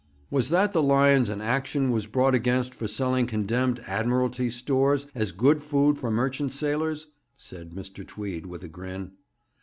[0.31, 5.31] 'Was that the Lyons an action was brought against for selling condemned Admiralty stores as
[5.31, 7.05] good food for merchant sailors?'
[7.37, 8.03] said Mr.
[8.07, 9.11] Tweed, with a grin.